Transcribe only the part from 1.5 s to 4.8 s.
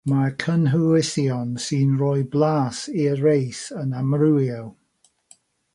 sy'n rhoi blas i'r reis yn amrywio.